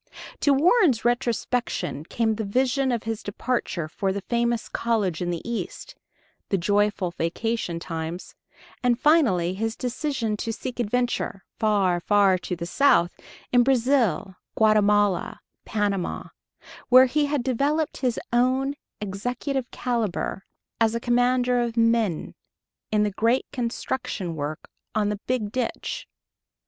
To 0.39 0.51
Warren's 0.51 1.05
retrospection 1.05 2.05
came 2.05 2.33
the 2.33 2.43
vision 2.43 2.91
of 2.91 3.03
his 3.03 3.21
departure 3.21 3.87
for 3.87 4.11
the 4.11 4.23
famous 4.23 4.67
college 4.67 5.21
in 5.21 5.29
the 5.29 5.47
East, 5.47 5.93
the 6.49 6.57
joyful 6.57 7.11
vacation 7.11 7.79
times, 7.79 8.33
and 8.81 8.99
finally 8.99 9.53
his 9.53 9.75
decision 9.75 10.37
to 10.37 10.51
seek 10.51 10.79
adventure 10.79 11.43
far, 11.59 11.99
far 11.99 12.39
to 12.39 12.55
the 12.55 12.65
south 12.65 13.15
in 13.51 13.61
Brazil, 13.61 14.37
Guatemala, 14.55 15.39
Panama, 15.65 16.29
where 16.89 17.05
he 17.05 17.27
had 17.27 17.43
developed 17.43 17.97
his 17.97 18.19
own 18.33 18.73
executive 18.99 19.69
caliber 19.69 20.47
as 20.79 20.95
a 20.95 20.99
commander 20.99 21.59
of 21.61 21.77
men, 21.77 22.33
in 22.91 23.03
the 23.03 23.11
great 23.11 23.45
construction 23.51 24.35
work 24.35 24.67
on 24.95 25.09
the 25.09 25.19
Big 25.27 25.51
Ditch.... 25.51 26.07